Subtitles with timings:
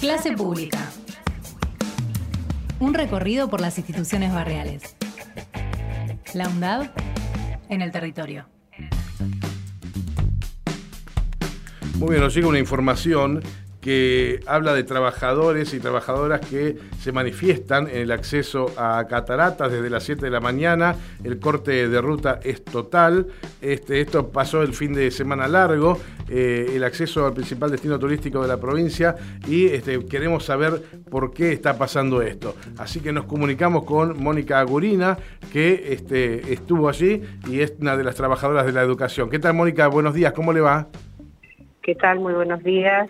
[0.00, 0.78] Clase pública.
[2.78, 4.96] Un recorrido por las instituciones barriales.
[6.32, 6.88] La UNDAD
[7.68, 8.46] en el territorio.
[11.98, 13.42] Muy bien, nos llega una información
[13.80, 19.88] que habla de trabajadores y trabajadoras que se manifiestan en el acceso a cataratas desde
[19.88, 20.96] las 7 de la mañana.
[21.24, 23.28] El corte de ruta es total.
[23.62, 25.98] Este, esto pasó el fin de semana largo,
[26.28, 29.16] eh, el acceso al principal destino turístico de la provincia
[29.46, 32.54] y este, queremos saber por qué está pasando esto.
[32.78, 35.16] Así que nos comunicamos con Mónica Agurina,
[35.52, 39.30] que este, estuvo allí y es una de las trabajadoras de la educación.
[39.30, 39.88] ¿Qué tal, Mónica?
[39.88, 40.88] Buenos días, ¿cómo le va?
[41.82, 42.20] ¿Qué tal?
[42.20, 43.08] Muy buenos días.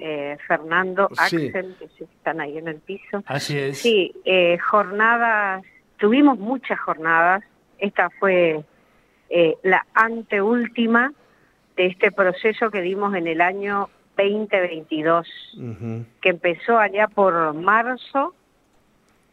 [0.00, 3.22] Eh, Fernando, Axel, que están ahí en el piso.
[3.26, 3.78] Así es.
[3.78, 5.64] Sí, eh, jornadas,
[5.96, 7.42] tuvimos muchas jornadas.
[7.78, 8.62] Esta fue
[9.30, 11.12] eh, la anteúltima
[11.76, 15.26] de este proceso que dimos en el año 2022,
[16.20, 18.34] que empezó allá por marzo,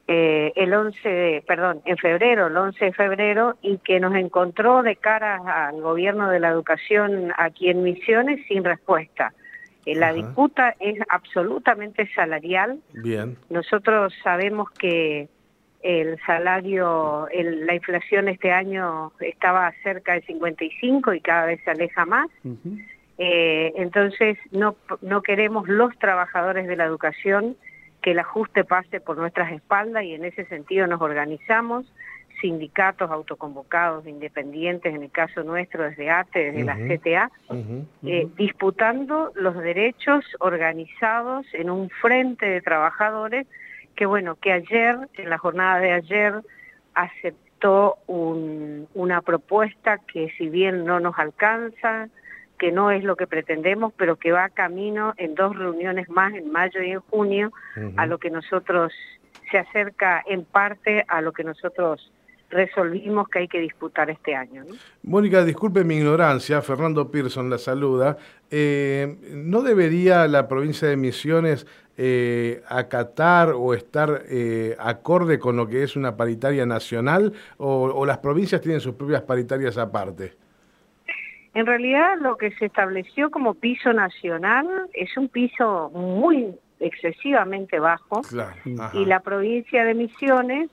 [0.08, 4.96] el 11 de, perdón, en febrero, el 11 de febrero, y que nos encontró de
[4.96, 9.34] cara al gobierno de la educación aquí en Misiones sin respuesta.
[9.88, 12.82] Eh, la disputa es absolutamente salarial.
[12.92, 13.38] Bien.
[13.50, 15.30] Nosotros sabemos que
[15.82, 22.06] el salario, la inflación este año estaba cerca de 55 y cada vez se aleja
[22.06, 22.28] más.
[23.18, 27.56] Eh, entonces no, no queremos los trabajadores de la educación
[28.02, 31.86] que el ajuste pase por nuestras espaldas y en ese sentido nos organizamos
[32.42, 37.32] sindicatos autoconvocados independientes, en el caso nuestro desde ATE, desde la CTA,
[38.06, 43.48] eh, disputando los derechos organizados en un frente de trabajadores
[43.96, 46.36] que bueno, que ayer, en la jornada de ayer,
[46.94, 52.08] aceptó una propuesta que si bien no nos alcanza,
[52.60, 56.52] que no es lo que pretendemos, pero que va camino en dos reuniones más, en
[56.52, 57.52] mayo y en junio,
[57.98, 58.94] a lo que nosotros
[59.52, 62.12] se acerca en parte a lo que nosotros
[62.50, 64.63] resolvimos que hay que disputar este año.
[65.03, 68.18] Mónica, disculpe mi ignorancia, Fernando Pearson la saluda.
[68.50, 75.68] Eh, ¿No debería la provincia de Misiones eh, acatar o estar eh, acorde con lo
[75.68, 80.34] que es una paritaria nacional o, las provincias tienen sus propias paritarias aparte?
[81.53, 88.22] En realidad lo que se estableció como piso nacional es un piso muy excesivamente bajo
[88.94, 90.69] y la provincia de Misiones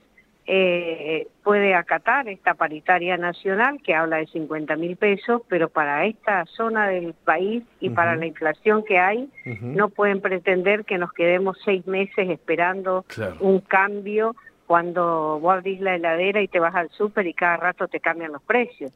[0.46, 6.44] eh, puede acatar esta paritaria nacional que habla de 50 mil pesos, pero para esta
[6.46, 11.58] zona del país y para la inflación que hay, no pueden pretender que nos quedemos
[11.64, 13.04] seis meses esperando
[13.40, 14.34] un cambio
[14.66, 18.32] cuando vos abrís la heladera y te vas al súper y cada rato te cambian
[18.32, 18.92] los precios.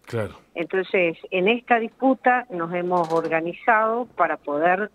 [0.55, 4.91] Entonces, en esta disputa nos hemos organizado para poder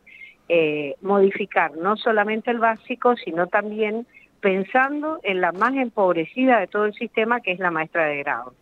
[0.49, 4.05] eh, modificar no solamente el básico, sino también
[4.43, 8.53] pensando en la más empobrecida de todo el sistema, que es la maestra de grado.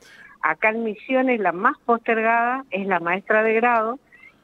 [0.43, 3.97] Acá en Misiones la más postergada es la maestra de grado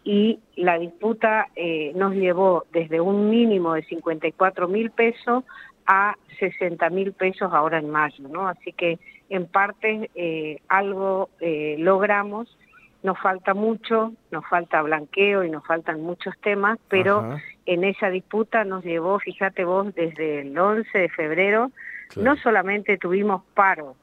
[0.03, 5.43] y la disputa eh, nos llevó desde un mínimo de 54 mil pesos
[5.85, 8.47] a 60 mil pesos ahora en mayo, ¿no?
[8.47, 8.97] Así que
[9.29, 12.57] en parte eh, algo eh, logramos
[13.03, 17.37] nos falta mucho, nos falta blanqueo y nos faltan muchos temas, pero
[17.67, 21.72] en esa disputa nos llevó, fíjate vos, desde el 11 de febrero,
[22.16, 23.95] no solamente tuvimos paro,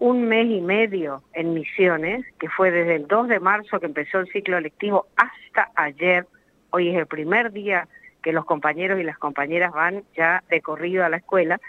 [0.00, 4.18] un mes y medio en Misiones, que fue desde el 2 de marzo que empezó
[4.18, 6.26] el ciclo lectivo hasta ayer,
[6.70, 7.86] hoy es el primer día
[8.20, 11.60] que los compañeros y las compañeras van ya de corrido a la escuela,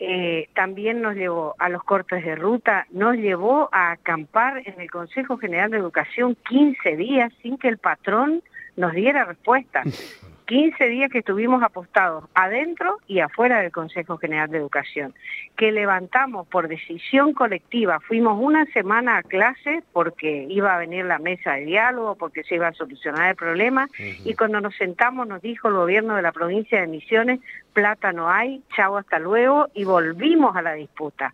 [0.00, 4.90] eh, también nos llevó a los cortes de ruta, nos llevó a acampar en el
[4.90, 8.42] Consejo General de Educación 15 días sin que el patrón
[8.76, 9.84] nos diera respuesta.
[10.46, 15.14] 15 días que estuvimos apostados adentro y afuera del Consejo General de Educación,
[15.56, 21.18] que levantamos por decisión colectiva, fuimos una semana a clase porque iba a venir la
[21.18, 25.40] mesa de diálogo, porque se iba a solucionar el problema, y cuando nos sentamos nos
[25.40, 27.40] dijo el gobierno de la provincia de Misiones,
[27.72, 31.32] plata no hay, chao hasta luego, y volvimos a la disputa.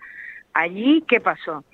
[0.54, 1.64] Allí, ¿qué pasó?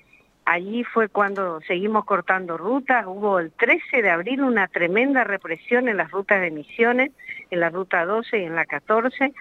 [0.45, 5.97] Allí fue cuando seguimos cortando rutas, hubo el 13 de abril una tremenda represión en
[5.97, 7.11] las rutas de Misiones,
[7.51, 9.33] en la ruta 12 y en la 14,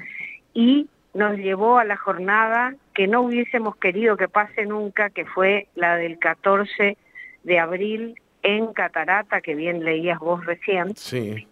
[0.55, 5.67] y nos llevó a la jornada que no hubiésemos querido que pase nunca, que fue
[5.75, 6.97] la del 14
[7.45, 10.95] de abril en Catarata, que bien leías vos recién,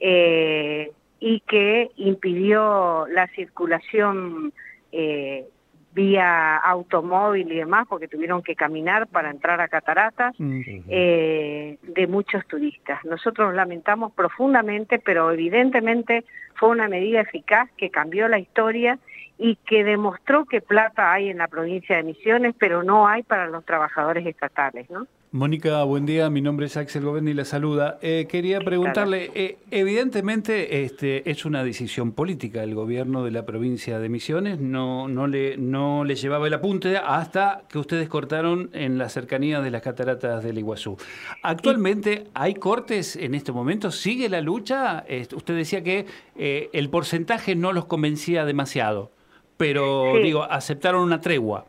[0.00, 4.52] eh, y que impidió la circulación
[4.92, 5.46] eh,
[5.94, 12.46] vía automóvil y demás, porque tuvieron que caminar para entrar a cataratas, eh, de muchos
[12.46, 13.05] turistas.
[13.05, 16.25] Nosotros lamentamos profundamente, pero evidentemente
[16.55, 18.99] fue una medida eficaz que cambió la historia
[19.38, 23.46] y que demostró que plata hay en la provincia de Misiones, pero no hay para
[23.46, 25.06] los trabajadores estatales, ¿no?
[25.34, 26.31] Mónica, buen día.
[26.31, 27.98] Mi nombre es Axel Goberni y la saluda.
[28.02, 32.62] Eh, quería preguntarle, eh, evidentemente este, es una decisión política.
[32.62, 36.98] El gobierno de la provincia de Misiones no, no, le, no le llevaba el apunte
[36.98, 40.98] hasta que ustedes cortaron en la cercanía de las cataratas del Iguazú.
[41.42, 43.90] Actualmente, ¿hay cortes en este momento?
[43.90, 45.04] ¿Sigue la lucha?
[45.34, 49.10] usted decía que eh, el porcentaje no los convencía demasiado,
[49.56, 51.66] pero digo, aceptaron una tregua.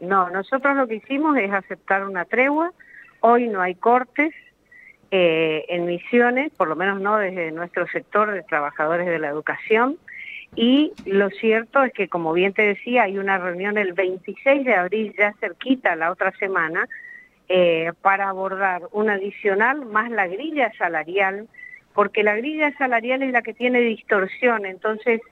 [0.00, 2.72] No, nosotros lo que hicimos es aceptar una tregua
[3.26, 4.34] Hoy no hay cortes
[5.10, 9.96] eh, en misiones, por lo menos no desde nuestro sector de trabajadores de la educación.
[10.54, 14.74] Y lo cierto es que, como bien te decía, hay una reunión el 26 de
[14.74, 16.86] abril, ya cerquita la otra semana,
[17.48, 21.48] eh, para abordar un adicional más la grilla salarial,
[21.94, 24.66] porque la grilla salarial es la que tiene distorsión.
[24.66, 25.22] Entonces,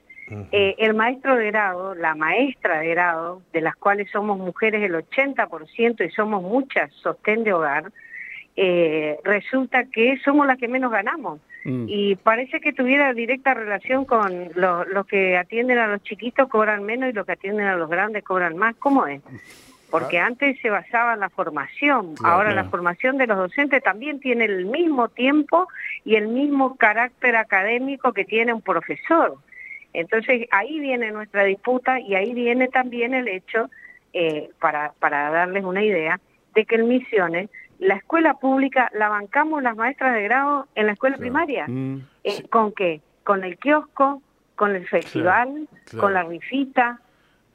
[0.52, 4.94] eh, el maestro de grado, la maestra de grado, de las cuales somos mujeres el
[4.94, 7.93] 80% y somos muchas sostén de hogar,
[8.56, 11.40] eh, resulta que somos las que menos ganamos.
[11.64, 11.87] Mm.
[11.88, 17.11] Y parece que tuviera directa relación con los que atienden a los chiquitos cobran menos
[17.11, 18.75] y los que atienden a los grandes cobran más.
[18.76, 19.23] ¿Cómo es?
[19.90, 20.26] Porque ah.
[20.26, 24.67] antes se basaba en la formación, ahora la formación de los docentes también tiene el
[24.67, 25.69] mismo tiempo
[26.05, 29.37] y el mismo carácter académico que tiene un profesor.
[29.92, 33.70] Entonces ahí viene nuestra disputa y ahí viene también el hecho,
[34.12, 36.20] eh, para, para darles una idea,
[36.54, 40.92] de que en Misiones la escuela pública la bancamos las maestras de grado en la
[40.92, 41.66] escuela primaria.
[41.66, 43.00] Mm, eh, ¿Con qué?
[43.24, 44.22] Con el kiosco,
[44.54, 45.68] con el festival,
[45.98, 47.00] con la rifita,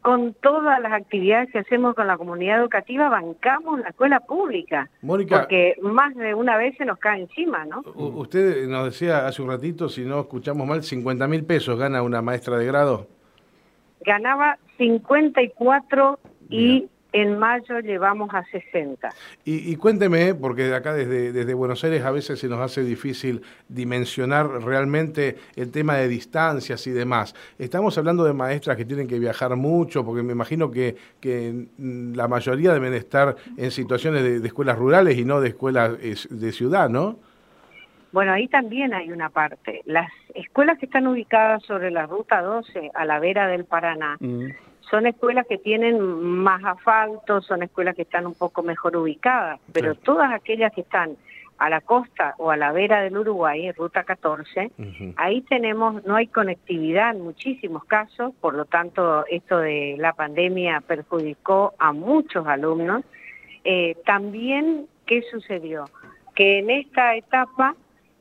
[0.08, 4.90] con todas las actividades que hacemos con la comunidad educativa, bancamos la escuela pública.
[5.06, 7.84] porque más de una vez se nos cae encima, ¿no?
[7.94, 12.22] Usted nos decía hace un ratito, si no escuchamos mal, 50 mil pesos gana una
[12.22, 13.08] maestra de grado.
[14.00, 16.20] Ganaba 54
[16.52, 19.10] y en mayo llevamos a 60.
[19.46, 24.48] Y, cuénteme, porque acá desde, desde Buenos Aires a veces se nos hace difícil dimensionar
[24.64, 27.36] realmente el tema de distancias y demás.
[27.58, 32.28] Estamos hablando de maestras que tienen que viajar mucho, porque me imagino que, que la
[32.28, 36.90] mayoría deben estar en situaciones de, de escuelas rurales y no de escuelas de ciudad,
[36.90, 37.18] ¿no?
[38.12, 39.82] Bueno, ahí también hay una parte.
[39.86, 44.48] Las escuelas que están ubicadas sobre la Ruta 12, a la vera del Paraná, mm
[44.90, 49.96] son escuelas que tienen más asfalto, son escuelas que están un poco mejor ubicadas, pero
[49.96, 51.18] todas aquellas que están
[51.58, 54.72] a la costa o a la vera del Uruguay, ruta 14,
[55.16, 60.82] ahí tenemos, no hay conectividad en muchísimos casos, por lo tanto esto de la pandemia
[60.82, 63.04] perjudicó a muchos alumnos.
[63.64, 65.86] Eh, también, ¿qué sucedió?
[66.36, 67.76] Que en esta etapa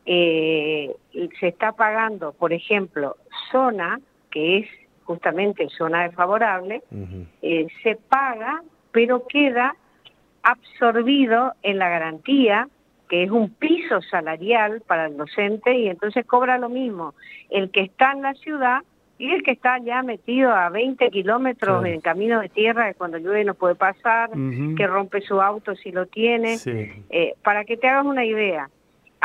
[0.07, 0.97] eh,
[1.39, 3.17] se está pagando, por ejemplo,
[3.53, 4.69] zona, que es
[5.07, 6.83] justamente zona desfavorable,
[7.43, 8.63] eh, se paga,
[8.93, 9.77] pero queda
[10.43, 12.69] absorbido en la garantía,
[13.09, 17.15] que es un piso salarial para el docente, y entonces cobra lo mismo
[17.51, 18.81] el que está en la ciudad
[19.19, 23.19] y el que está ya metido a 20 kilómetros en camino de tierra, que cuando
[23.19, 24.31] llueve no puede pasar,
[24.77, 26.59] que rompe su auto si lo tiene.
[27.11, 28.69] Eh, para que te hagas una idea,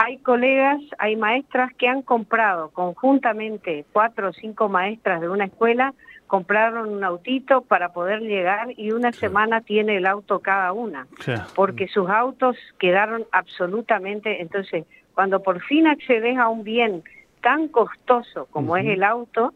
[0.04, 5.94] hay colegas, hay maestras que han comprado conjuntamente, cuatro o cinco maestras de una escuela,
[6.26, 11.06] compraron un autito para poder llegar y una semana tiene el auto cada una,
[11.56, 17.04] porque sus autos quedaron absolutamente, entonces, cuando por fin accedes a un bien
[17.42, 19.54] tan costoso como es el auto,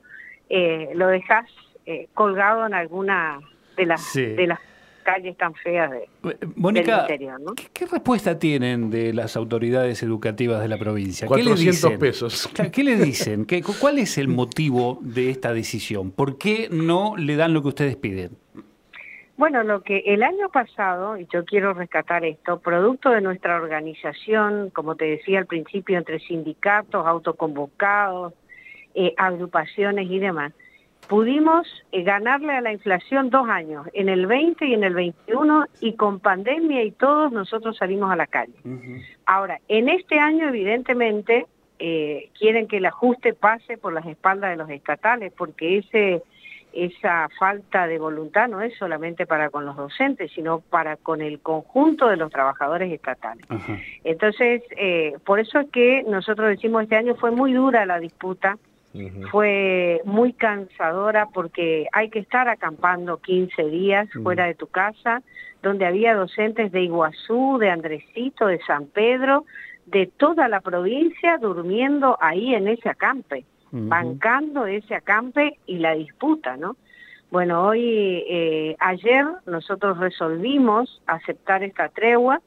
[0.49, 1.49] eh, lo dejas
[1.87, 3.39] eh, colgado en alguna
[3.77, 4.59] de las, de las
[5.05, 10.77] calles tan feas de, eh, Mónica, ¿qué, respuesta tienen de las autoridades educativas de la
[10.77, 11.27] provincia?
[11.27, 11.99] 400 ¿Qué le dicen?
[11.99, 12.49] pesos.
[12.73, 13.45] ¿Qué le dicen?
[13.45, 16.11] ¿Qué, ¿Cuál es el motivo de esta decisión?
[16.11, 18.31] ¿Por qué no le dan lo que ustedes piden?
[19.37, 24.69] Bueno, lo que el año pasado, y yo quiero rescatar esto, producto de nuestra organización,
[24.71, 28.33] como te decía al principio, entre sindicatos, autoconvocados,
[28.93, 30.53] eh, agrupaciones y demás,
[31.07, 35.65] pudimos eh, ganarle a la inflación dos años, en el 20 y en el 21,
[35.81, 38.53] y con pandemia y todos nosotros salimos a la calle.
[39.25, 41.47] Ahora, en este año evidentemente
[41.79, 46.23] eh, quieren que el ajuste pase por las espaldas de los estatales, porque ese
[46.75, 51.39] esa falta de voluntad no es solamente para con los docentes, sino para con el
[51.39, 53.45] conjunto de los trabajadores estatales.
[54.03, 58.57] Entonces, eh, por eso es que nosotros decimos este año fue muy dura la disputa,
[59.31, 65.21] Fue muy cansadora porque hay que estar acampando 15 días fuera de tu casa,
[65.61, 69.45] donde había docentes de Iguazú, de Andresito, de San Pedro,
[69.85, 76.55] de toda la provincia durmiendo ahí en ese acampe, bancando ese acampe y la disputa,
[76.55, 76.77] ¿no?
[77.31, 82.41] Bueno, hoy, eh, ayer nosotros resolvimos aceptar esta tregua,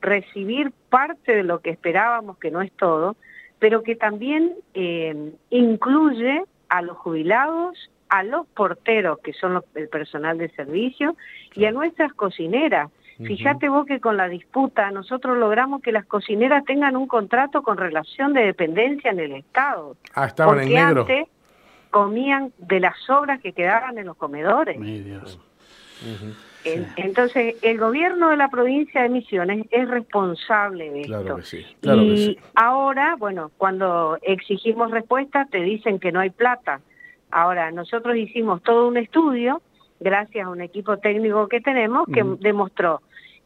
[0.00, 3.16] recibir parte de lo que esperábamos, que no es todo,
[3.58, 10.38] pero que también eh, incluye a los jubilados, a los porteros, que son el personal
[10.38, 11.16] de servicio,
[11.54, 12.90] y a nuestras cocineras.
[13.16, 17.76] Fíjate vos que con la disputa nosotros logramos que las cocineras tengan un contrato con
[17.76, 19.96] relación de dependencia en el Estado.
[20.14, 21.06] Ah, estaban en negro
[21.94, 24.76] comían de las sobras que quedaban en los comedores.
[26.96, 31.38] Entonces, el gobierno de la provincia de Misiones es responsable de esto.
[31.82, 36.80] y ahora, bueno, cuando exigimos respuesta, te dicen que no hay plata.
[37.30, 39.60] Ahora, nosotros hicimos todo un estudio,
[40.00, 43.02] gracias a un equipo técnico que tenemos, que demostró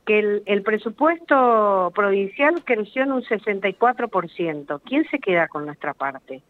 [0.06, 4.80] que el, el, presupuesto provincial creció en un 64%.
[4.84, 6.42] ¿Quién se queda con nuestra parte?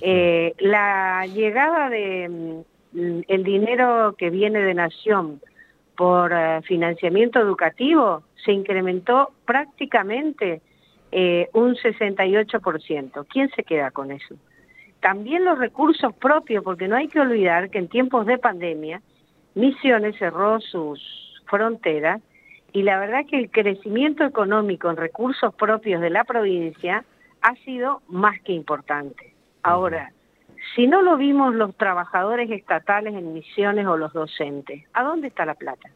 [0.00, 5.40] Eh, la llegada de mm, el dinero que viene de Nación
[5.98, 10.62] por eh, financiamiento educativo se incrementó prácticamente
[11.10, 13.26] eh, un 68%.
[13.28, 14.36] ¿Quién se queda con eso?
[15.00, 19.02] También los recursos propios, porque no hay que olvidar que en tiempos de pandemia
[19.56, 21.02] Misiones cerró sus
[21.46, 22.22] fronteras
[22.72, 27.04] y la verdad que el crecimiento económico en recursos propios de la provincia
[27.42, 29.34] ha sido más que importante.
[29.64, 30.12] Ahora,
[30.74, 35.44] si no lo vimos los trabajadores estatales en misiones o los docentes, ¿a dónde está
[35.44, 35.88] la plata?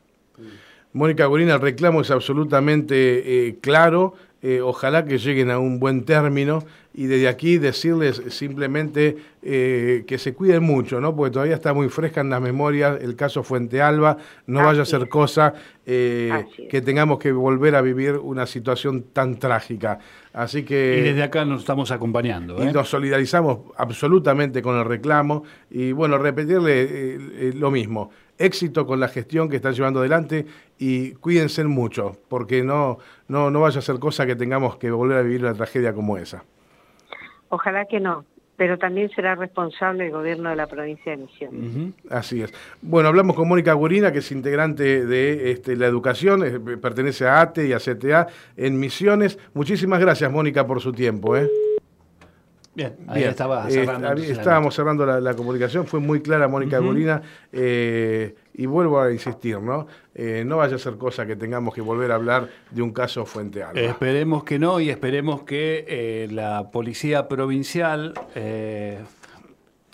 [0.92, 6.05] Mónica Gorina, el reclamo es absolutamente eh, claro, eh, ojalá que lleguen a un buen
[6.05, 11.15] término y desde aquí decirles simplemente eh, que se cuiden mucho, ¿no?
[11.15, 14.85] porque todavía está muy fresca en las memorias el caso Fuente Alba, no vaya a
[14.85, 19.99] ser cosa que tengamos que volver a vivir una situación tan trágica.
[20.33, 22.63] Así que, y desde acá nos estamos acompañando.
[22.63, 29.09] Y nos solidarizamos absolutamente con el reclamo y bueno, repetirle lo mismo éxito con la
[29.09, 30.47] gestión que están llevando adelante
[30.79, 32.99] y cuídense mucho, porque no,
[33.29, 36.19] no, no vaya a ser cosa que tengamos que volver a vivir una tragedia como
[36.19, 36.45] esa.
[37.49, 38.25] Ojalá que no,
[38.57, 41.95] pero también será responsable el gobierno de la provincia de Misiones.
[42.11, 42.53] Así es.
[42.81, 47.67] Bueno, hablamos con Mónica Gurina, que es integrante de este, la educación, pertenece a ATE
[47.67, 49.39] y a CTA en Misiones.
[49.55, 51.37] Muchísimas gracias, Mónica, por su tiempo.
[51.37, 51.51] ¿eh?
[52.75, 54.14] Bien, ahí estaba eh, cerrando.
[54.14, 57.21] estábamos cerrando la, comunicación, fue muy clara Mónica Molina,
[57.52, 59.87] eh, y vuelvo a insistir, ¿no?
[60.14, 63.26] Eh, no vaya a ser cosa que tengamos que volver a hablar de un caso
[63.26, 63.81] Fuente Alba.
[63.81, 68.14] Esperemos que no y esperemos que la policía provincial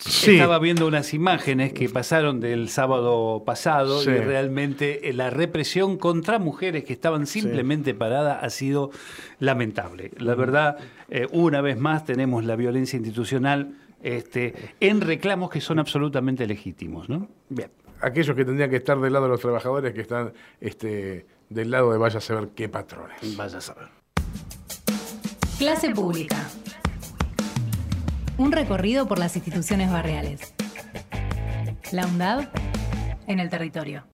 [0.05, 6.39] estaba viendo unas imágenes que pasaron del sábado pasado y realmente eh, la represión contra
[6.39, 8.91] mujeres que estaban simplemente paradas ha sido
[9.39, 10.11] lamentable.
[10.17, 10.77] La verdad,
[11.09, 17.09] eh, una vez más tenemos la violencia institucional este, en reclamos que son absolutamente legítimos.
[17.09, 17.27] ¿no?
[17.49, 17.69] Bien.
[18.01, 21.91] Aquellos que tendrían que estar del lado de los trabajadores que están este, del lado
[21.91, 23.35] de vaya a saber qué patrones.
[23.35, 23.89] Vaya a saber.
[25.57, 26.37] Clase pública.
[28.39, 30.53] Un recorrido por las instituciones barriales.
[31.91, 32.47] La UNDAD
[33.27, 34.05] en el territorio.